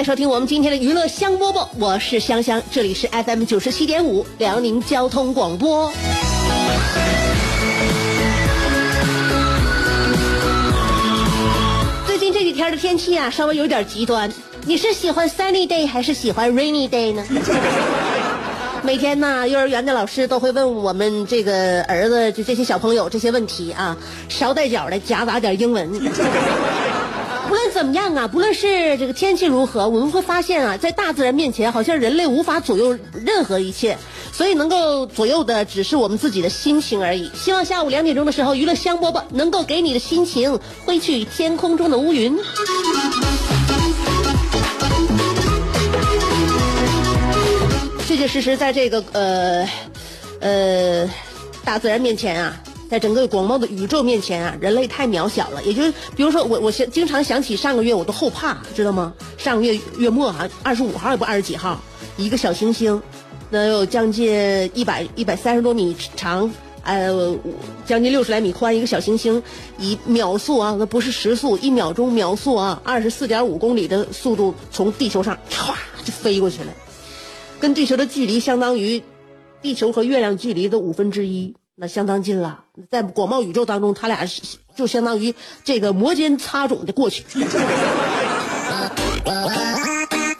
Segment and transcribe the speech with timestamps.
[0.00, 5.92] 来收听我们今天的娱乐香饽饽，我是香香，这里是 FM 九十七点五辽宁交通广播。
[12.06, 14.32] 最近这几天的天气啊，稍微有点极端。
[14.64, 17.22] 你是喜欢 sunny day 还是喜欢 rainy day 呢？
[18.82, 23.94] 每天呢，幼儿园的老师都会问我们这个儿子就这些小朋友这些问题啊，
[24.30, 25.92] 捎带脚的夹杂点英文。
[27.70, 33.96] 怎么样啊，不论是这个天气如何，我们会发现啊，在大自然面前，好像人类无法左右任何一切，
[34.32, 37.30] 所以能够左右的只是我们自己的心情而已。
[37.34, 42.36] 希望下午两点钟的时候，娱乐香饽饽能够给你的心情挥去天空中的乌云。
[48.06, 49.68] 确确实实，在这个呃
[50.40, 51.10] 呃
[51.64, 52.60] 大自然面前啊。
[52.90, 55.62] 在整个广袤的宇宙面前啊，人类太渺小了。
[55.62, 59.14] 也就是，比如说我，我想经常想起上个月，我都后怕，知道吗？
[59.38, 61.80] 上个月月末啊，二十五号也不二十几号，
[62.16, 63.00] 一个小行星，
[63.50, 66.52] 能有将近一百一百三十多米长，
[66.82, 67.32] 呃，
[67.86, 69.40] 将近六十来米宽，一个小行星，
[69.78, 75.74] 以秒速啊，那不是时速，一秒钟秒速啊，二十四点五公里的速度从地球上歘
[76.04, 76.74] 就飞过去了，
[77.60, 79.00] 跟地球的距离相当于
[79.62, 81.54] 地球和月亮距离的五分之一。
[81.80, 84.42] 那相当近了，在广袤宇宙当中，他俩是
[84.76, 87.24] 就相当于这个摩肩擦踵的过去。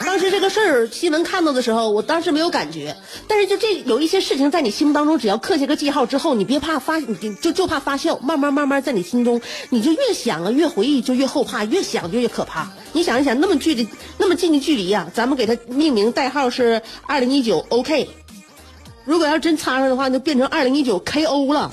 [0.04, 2.94] 当时这个事儿新闻看到的时候，我当时没有感觉，
[3.26, 9.40] 但是就这有一些事情在你心目当中，只要刻下个记号之后，你别怕发，你就就怕发酵，慢慢慢慢在你心中，
[9.70, 12.68] 你就越想啊越回忆就越后怕，越想就越可怕。
[12.92, 18.06] 你想一想，那么距离那么近的距离呀，咱们给它命名代号是二零一九 OK。
[19.10, 21.68] 如果要真插上的话，就变成二零一九 KO 了。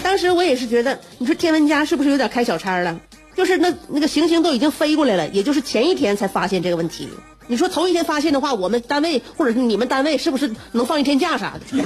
[0.00, 2.96] 当时我也是觉得，你说天文家是不是有点开小差了？
[3.34, 7.08] 就是那那个行星都已经飞过来了，也就是前一天才发现这个问题。
[7.48, 11.84] 你说头一天发现的话，我们单位或者是你们单位是不是能放一天假啥的？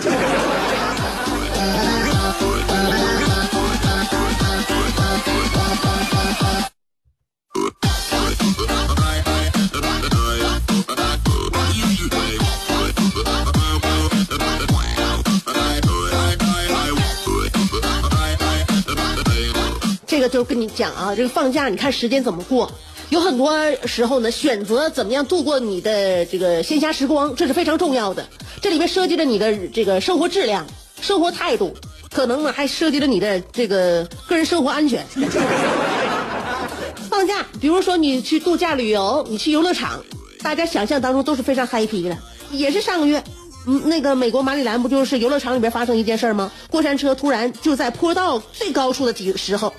[20.37, 22.71] 就跟你讲啊，这个放假你看时间怎么过？
[23.09, 28.29] 有很多时候呢，选择怎么样度过你的这个闲暇时光，这是非常重要的。
[28.61, 30.67] 这里面涉及了你的这个生活质量、
[31.01, 31.75] 生活态度，
[32.11, 35.03] 可能呢还涉及了你的这个个人生活安全。
[37.09, 40.05] 放假，比如说你去度假旅游，你去游乐场，
[40.43, 42.19] 大家想象当中都是非常 happy 的。
[42.51, 43.25] 也是上个月，
[43.67, 46.53] 嗯，那个美国马里兰不就是游乐场里边发生一件事吗？
[46.71, 49.73] 过山车突然就在坡道最高处的几时候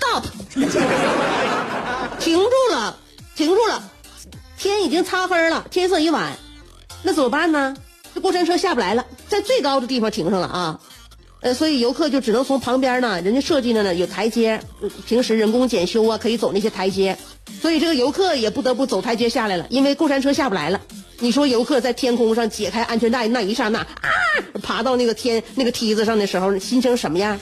[0.00, 0.24] ，stop，
[2.18, 2.96] 停住了，
[3.36, 3.82] 停住了，
[4.58, 6.32] 天已经擦黑了，天色已晚，
[7.02, 7.76] 那怎么办呢？
[8.14, 10.80] 这过山车下不来了，在最高的地方停上了啊。
[11.42, 14.60] 呃，所以游客就只能从旁边呢，人家设计的呢有台阶，
[15.06, 17.16] 平时人工检修啊，可以走那些台阶，
[17.62, 20.80] 所以这个游客也不得不走台阶下来了，因为过山车下不来了。
[21.18, 23.86] 你说游客在天空上解开安全带那一刹那啊，
[24.62, 27.38] 爬到那个天那个梯子上的时候，心情什么样？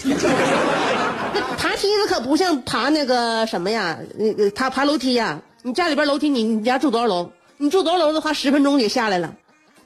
[1.99, 5.43] 这可不像爬那个什么呀，那个爬爬楼梯呀。
[5.63, 7.33] 你家里边楼梯，你你家住多少楼？
[7.57, 9.35] 你住多少楼的话，十分钟也下来了。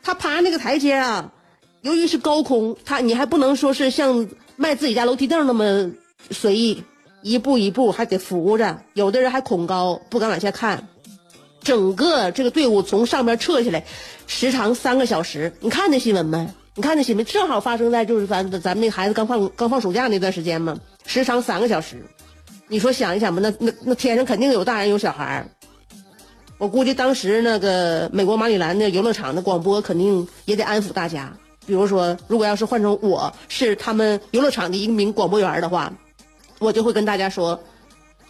[0.03, 1.33] 他爬那个台阶啊。
[1.81, 5.91] 由于是高空，他你还不能说是像卖自己家楼梯凳那么
[6.31, 6.85] 随意，
[7.23, 10.87] 一步一步还得扶着，有的人还恐高，不敢往下看。
[11.63, 13.87] 整个这个队伍从上面撤下来，
[14.27, 15.51] 时长三个小时。
[15.61, 16.47] 你看那新闻没？
[16.75, 20.75] 你看那新闻，正好发生在就是咱咱们那孩子刚放刚放暑假那段时间嘛，
[21.05, 22.03] 时长三个小时。
[22.67, 25.47] 你说想一想吧，那那那天上肯定有大人有小孩
[26.57, 31.31] 我估计当时那个美国马里兰的游乐场的广播肯定也得安抚大家。
[31.67, 35.93] 比如说，如果要是换成我是他们游乐场的一名广播员的话，
[36.59, 37.63] 我就会跟大家说：“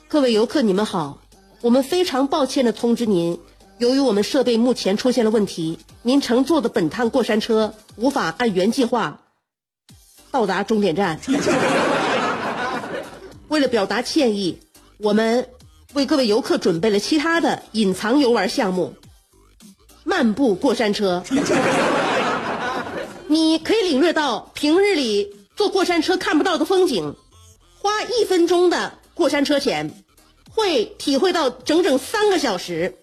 [0.08, 1.18] 各位游客，你们好，
[1.60, 3.38] 我们非常抱歉的通知您，
[3.82, 9.22] 由于我们设备目前出现了问题，您乘坐的本趟过山车无法按原计划
[10.30, 11.18] 到达终点站。
[13.48, 14.60] 为了表达歉意，
[14.98, 15.48] 我们。”
[15.94, 18.94] 为各位游客准备了其他的隐藏游玩项目，
[20.04, 21.22] 漫步过山车。
[23.26, 27.14] 你可以领略到平日里坐过山车看不到的风景，
[27.78, 29.92] 花一分钟的过山车钱，
[30.48, 32.96] 会体会到整整三个小时。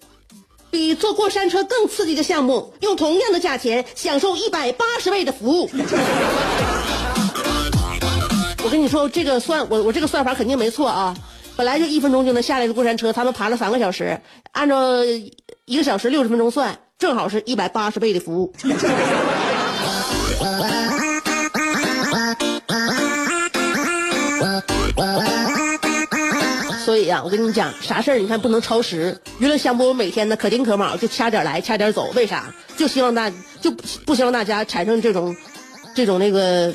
[0.70, 5.70] 比坐过山车更刺激的项目，用同样的价钱享受一百八十倍的服务。
[8.62, 11.16] 我跟你说，这个算我我这个算法肯定没错啊。
[11.56, 14.20] 本来就一分钟就能下来的过山车，他们爬了三个小时，
[14.52, 15.04] 按照
[15.64, 18.52] 一个小时六十分钟算，正好是一百八十倍的服务。
[27.00, 29.18] 以呀，我跟你讲，啥事儿你看不能超时。
[29.38, 32.52] 娱乐项目每天呢可丁可卯，就掐点来掐点走，为啥？
[32.76, 33.30] 就希望大
[33.60, 33.70] 就
[34.06, 35.34] 不希望大家产生这种
[35.94, 36.72] 这种那个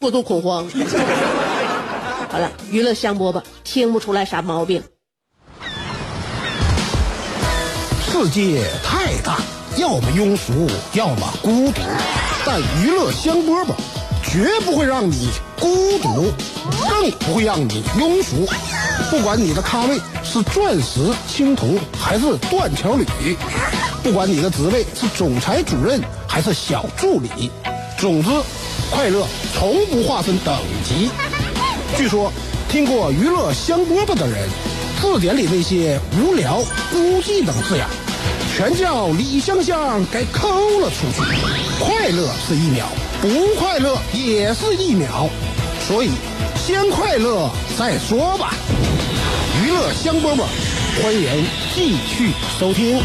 [0.00, 0.66] 过度恐慌。
[2.28, 4.82] 好了，娱乐香饽饽听不出来啥毛病。
[8.08, 9.38] 世界太大，
[9.76, 11.82] 要么庸俗，要么孤独，
[12.44, 13.68] 但娱乐香饽饽
[14.24, 15.28] 绝不会让你
[15.60, 16.32] 孤独，
[16.88, 18.46] 更不会让你庸俗。
[19.10, 23.36] 不管你的咖位是钻石、青铜还是断桥铝，
[24.02, 27.50] 不管你的职位是总裁、主任还是小助理，
[27.96, 28.28] 总之，
[28.90, 31.08] 快乐从不划分等级。
[31.96, 32.32] 据说，
[32.68, 34.48] 听过娱乐香饽饽的人，
[35.00, 37.86] 字典里那些无聊、孤寂等字眼，
[38.56, 40.48] 全叫李香香给抠
[40.80, 41.22] 了出去。
[41.78, 42.86] 快乐是一秒，
[43.22, 45.28] 不快乐也是一秒，
[45.86, 46.10] 所以
[46.56, 47.48] 先快乐
[47.78, 48.52] 再说吧。
[49.78, 50.46] 乐香饽饽，
[51.02, 51.44] 欢迎
[51.74, 52.96] 继续收听。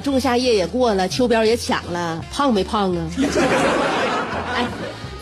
[0.00, 3.06] 仲夏夜也过了，秋膘也抢了，胖没胖啊？
[4.56, 4.66] 哎，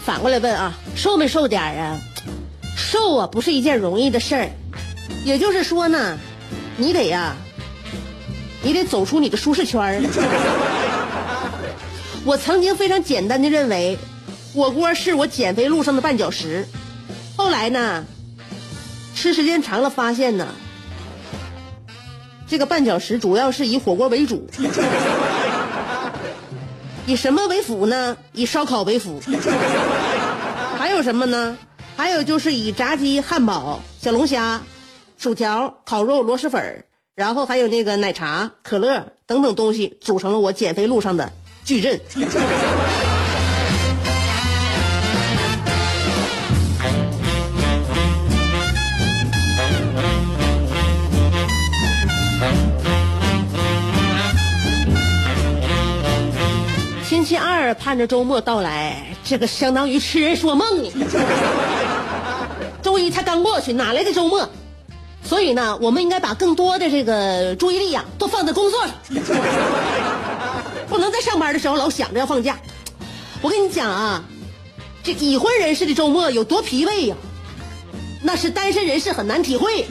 [0.05, 1.99] 反过来问啊，瘦没瘦点儿啊？
[2.77, 4.49] 瘦啊，不是一件容易的事儿。
[5.25, 6.19] 也就是说呢，
[6.77, 7.35] 你得呀，
[8.63, 10.01] 你得走出你的舒适圈儿。
[12.25, 13.99] 我曾经非常简单的认为，
[14.55, 16.67] 火锅是我减肥路上的绊脚石。
[17.37, 18.05] 后来呢，
[19.15, 20.47] 吃时间长了发现呢。
[22.53, 24.47] 这个绊脚石主要是以火锅为主，
[27.07, 28.15] 以什么为辅呢？
[28.35, 29.19] 以烧烤为辅，
[30.77, 31.57] 还有什么呢？
[31.97, 34.61] 还有就是以炸鸡、汉堡、小龙虾、
[35.17, 36.85] 薯条、烤肉、螺蛳粉
[37.15, 41.33] 然后还有那个奶茶、可乐等等东西组成了我减肥路上的
[41.65, 41.99] 矩阵。
[57.75, 60.91] 盼着周末到来，这个相当于痴人说梦。
[62.83, 64.49] 周一才刚过去，哪来的周末？
[65.25, 68.95] 所以呢，我们应该把更多的这个注意力呀，都放在工作上，
[70.89, 72.59] 不能在上班的时候老想着要放假。
[73.41, 74.23] 我跟你讲啊，
[75.05, 77.17] 这已婚人士的周末有多疲惫呀，
[78.23, 79.87] 那是单身人士很难体会。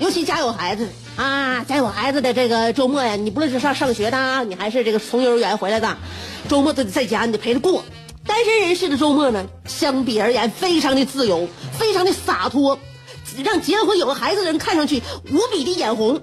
[0.00, 0.88] 尤其家有孩子。
[1.16, 5.96] 啊，在我孩子的这个周末呀，你不论是上上学的，你还是这个从幼儿园回来的，
[6.48, 7.84] 周末都得在家，你得陪着过。
[8.26, 12.80] 单身人士的周末呢，相比而言非常的自由，非常的洒脱，
[13.44, 16.20] 让结婚有了孩子的人看上去无比的眼红。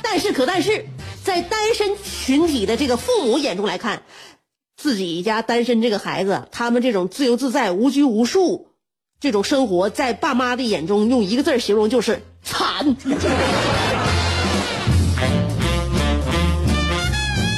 [0.00, 0.86] 但是可但是，
[1.22, 4.02] 在单身群体的这个父母眼中来看，
[4.80, 8.68] 自己家单身这个孩子，他们这种自由自在、无拘无束
[9.20, 12.96] 这种生活，在爸妈的眼中，用一个字形容就是惨。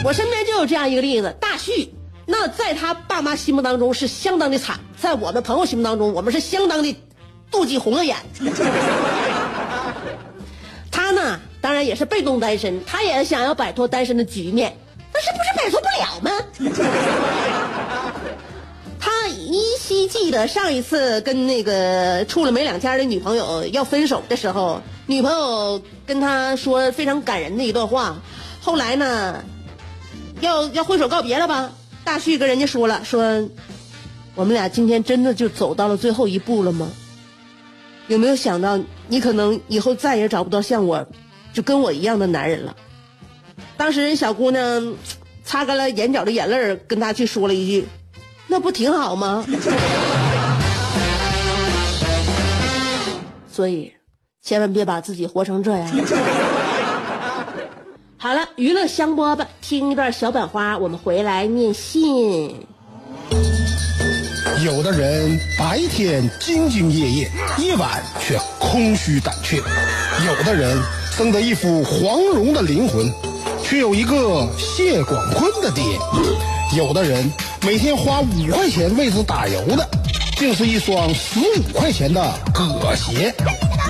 [0.05, 1.95] 我身边就有这样一个例子，大旭，
[2.27, 6.97] 那在他爸妈心目当中是相当的惨，在我们朋友心目当中，我们是相当的
[7.53, 8.17] 妒忌红了眼。
[10.91, 14.77] 他呢，当然也是被动单身，他也想要摆脱单身的局面，
[15.13, 16.33] 但是不是摆脱不了吗？
[18.99, 28.17] 他依稀记得上一次跟那个处了没两天的女朋友要分手的时候，女朋友跟他说非常感人的一段话。
[28.61, 29.43] 后来呢，
[30.43, 31.71] 要要挥手告别了吧？
[32.05, 33.49] 大旭跟人家说了，说
[34.35, 36.91] 我们俩今天真的就走到了最后一步了吗？
[38.09, 41.07] 有没有想到你可能以后再也找不到像我，
[41.55, 42.77] 就跟我一样的男人了？
[43.77, 44.95] 当时人小姑娘
[45.45, 47.87] 擦干了眼角的眼泪跟大旭说了一句
[48.49, 49.47] ：“那不挺好吗？”
[53.51, 53.93] 所以，
[54.43, 55.89] 千万别把自己活成这样。
[58.23, 62.55] 好了，娱乐香饽饽，听一段小板花，我们回来念信。
[64.65, 69.57] 有的人白天兢兢业业，夜晚却空虚胆怯；
[70.25, 70.81] 有的人
[71.17, 73.13] 生得一副黄蓉的灵魂，
[73.65, 75.83] 却有一个谢广坤的爹；
[76.79, 77.29] 有的人
[77.67, 79.85] 每天花五块钱为之打油的，
[80.37, 83.35] 竟是一双十五块钱的葛鞋。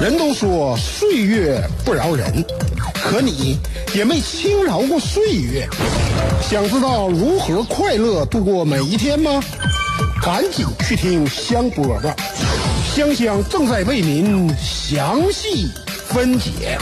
[0.03, 2.45] 人都说岁月不饶人，
[2.93, 3.57] 可你
[3.95, 5.65] 也没轻饶过岁月。
[6.43, 9.41] 想知道如何快乐度过每一天吗？
[10.21, 12.13] 赶紧去听香饽饽，
[12.93, 15.69] 香香正在为您详细
[16.09, 16.77] 分解。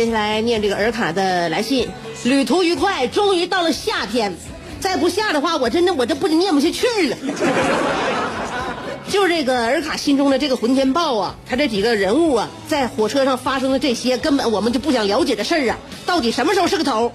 [0.00, 1.86] 接下来念这个尔卡的来信，
[2.24, 4.34] 旅途愉快，终于到了夏天，
[4.80, 7.16] 再不下的话，我真的我这不念不下去了。
[9.10, 15.76] 就这个尔卡心中的这个混天豹啊，他这几个人物啊，在火车上发生的这些，根本我们就不想了解的事儿啊，
[16.06, 17.12] 到底什么时候是个头？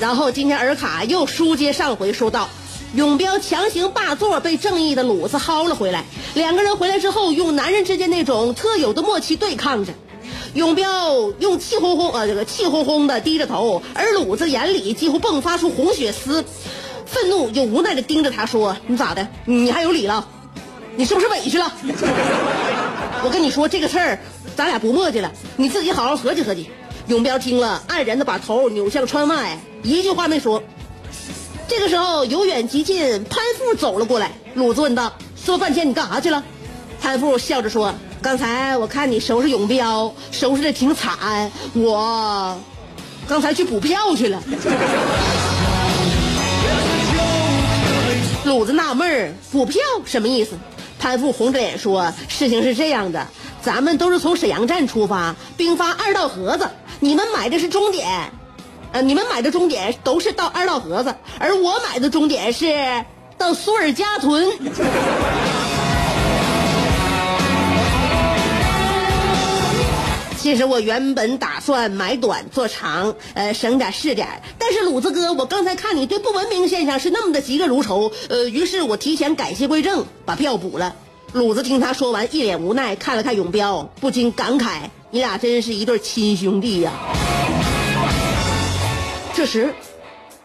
[0.00, 2.48] 然后今天尔卡又书接上回，说道。
[2.94, 6.04] 永彪强行霸座，被正义的鲁子薅了回来。
[6.34, 9.92] 两个人回来之后，用男人之间那种特有的默契对抗着。
[10.56, 16.42] 永彪用气哄哄呃这个气哄哄的低着头，而鲁子眼里几乎迸发出红血丝，
[17.04, 19.28] 愤怒又无奈的盯着他说：“你咋的？
[19.44, 20.26] 你还有理了？
[20.96, 21.70] 你是不是委屈了？
[23.22, 24.18] 我跟你说这个事儿，
[24.56, 26.70] 咱俩不墨迹了，你自己好好合计合计。”
[27.08, 30.62] 永彪听了，黯然的把头扭向窗外，一句话没说。
[31.68, 34.32] 这个时候，由远及近，潘富走了过来。
[34.54, 36.42] 鲁子问道：“说半天你干啥去了？”
[36.98, 37.94] 潘富笑着说
[38.26, 42.58] ：“刚才我看你收拾永彪，收拾的挺惨，我
[43.28, 44.42] 刚才去补票去了。”
[48.44, 50.58] 鲁子纳闷儿：“补票什么意思？”
[50.98, 53.24] 潘富红着脸说：“事情是这样的，
[53.62, 56.68] 咱们都是从沈阳站出发，兵发二道河子，
[56.98, 58.08] 你们买的是终点。”
[58.90, 63.04] 呃，你们买的终点都是到二道河子，而我买的终点是
[63.38, 64.50] 到苏尔加屯。
[70.46, 74.28] 其实我原本打算买短做长，呃，省点是点。
[74.60, 80.94] 但是鲁子哥，我刚才看你对不文明现象是那么的嫉恶如仇，呃，于是我提前改邪归正，把票补了。
[81.32, 86.92] 鲁子听他说完，一脸无奈，看了看永彪，不禁感慨：你俩真是一对亲兄弟呀。
[89.34, 89.74] 这时，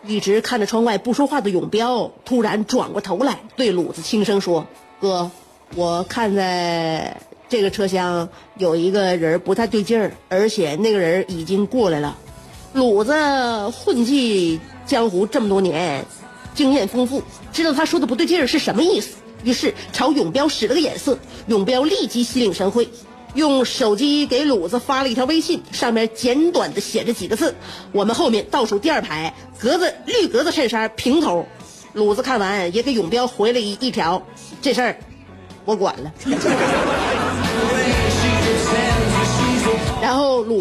[0.08, 4.66] 一直看着窗外不说话的永彪突然转过头来，对鲁子轻声说
[5.00, 5.30] ：“哥，
[5.76, 12.18] 我看在这个车厢有一个人不太对劲儿，而且那个人已经过来了。”
[12.72, 13.14] 鲁子
[13.70, 16.06] 混迹江湖这么多年，
[16.56, 22.88] 经验丰富，知道他说的不对劲儿是什么意思，于是朝永彪使了个眼色，永彪立即心领神会。
[23.34, 27.56] 用手机给鲁子发了一条微信，上面简短的写着几个字
[27.92, 31.46] ：“我们后面倒数第二排，格子绿格子衬衫，平头。”
[31.92, 34.26] 鲁子看完也给永彪回了一一条
[34.62, 34.98] ：“这事儿
[35.66, 36.12] 我管了。”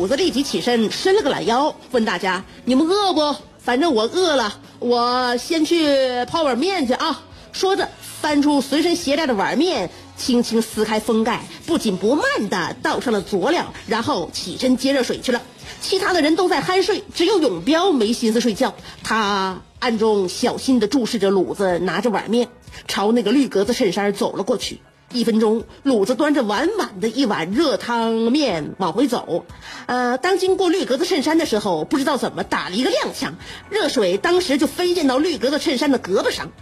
[0.00, 3.36] 鲁子立即起身，伸了个懒腰，问大家：“你们饿不？
[3.58, 7.86] 反正我饿了，我先去泡碗面去啊！”说着，
[8.22, 9.90] 翻出随身携带的碗面。
[10.16, 15.42] 轻轻撕开封盖，不紧不慢地倒上了佐料，然后起身接热水去了。
[15.82, 18.74] 其他的人都在酣睡，只有永彪没心思睡觉。
[19.02, 22.48] 他暗中小心地注视着鲁子拿着碗面
[22.88, 24.80] 朝那个绿格子衬衫走了过去。
[25.12, 29.44] 一分钟，鲁子端着满满的一碗热汤面往回走。
[29.86, 33.32] 呃，当经过绿格子衬衫的时候，不知道怎么打了一个踉跄，
[33.70, 36.52] 热水当时就飞溅到绿格子衬衫的胳膊上。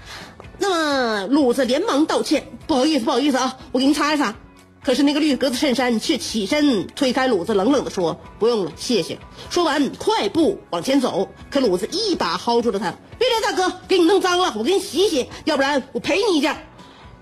[0.59, 4.35] 那么鲁子连忙道歉：“不好意思，不好意思啊，我给您擦一擦。”
[4.83, 9.19] 可是那个绿格子衬衫却起身推开鲁子，冷冷地说：“不用了，谢谢。”
[9.51, 11.29] 说完，快步往前走。
[11.51, 16.57] 可鲁子一把薅住了他：“别别，大哥，给你弄脏了，我给你洗洗，要不然我赔你一件。”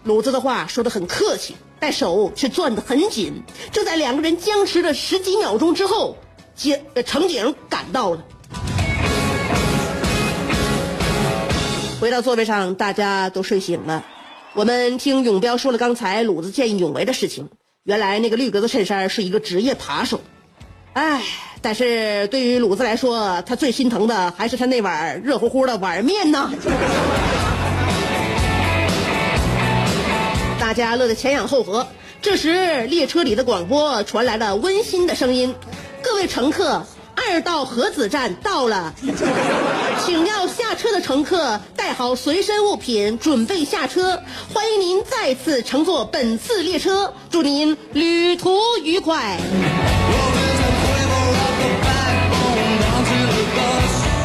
[0.06, 3.42] 鲁子的话说的很客气，但手却攥得很紧。
[3.72, 6.16] 就在两个人僵持了十几秒钟之后，
[6.54, 8.24] 警乘警赶到了。
[12.00, 14.04] 回到座位上，大家都睡醒了。
[14.54, 17.48] 我们听永彪说了刚才鲁子见义勇为的事情。
[17.82, 20.20] 原来那个绿格子衬衫是一个职业扒手，
[20.92, 21.20] 唉，
[21.62, 26.48] 但是对于鲁子来说，他最心疼的还是他那碗热乎乎的碗面呢。
[30.66, 31.86] 大家乐得前仰后合。
[32.20, 35.54] 这时，列车里的广播传来了温馨的声音
[36.02, 38.92] ：“各位乘客，二道河子站到了，
[40.04, 44.20] 请要下车的乘客带好随身物品，准备下车。
[44.52, 49.38] 欢迎您再次乘坐本次列车，祝您旅途愉快。”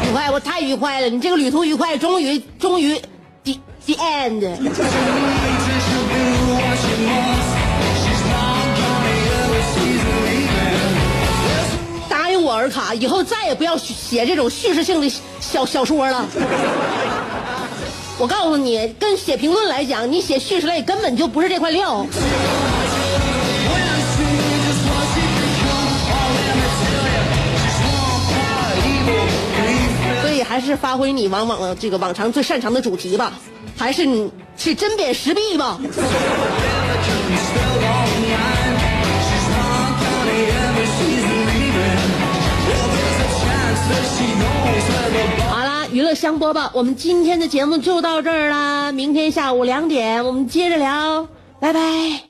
[0.03, 1.09] 愉快，我太愉快了！
[1.09, 2.99] 你这个旅途愉快，终于，终于
[3.43, 3.53] ，the
[3.85, 4.57] the end。
[12.09, 16.25] 答应我，尔卡，以后再也不要写这种叙事性的小小说了。
[18.17, 22.05] 我告诉你，跟写评论来讲，你写叙事类根本就不是这块料。
[30.21, 33.33] 所以还是发挥你往往这个往常最擅长的主题吧，
[33.75, 35.79] 还是你去针砭时弊吧。
[45.91, 48.93] 娱乐香饽饽，我们今天的节目就到这儿啦。
[48.93, 51.27] 明天下午两点，我们接着聊，
[51.59, 52.23] 拜拜。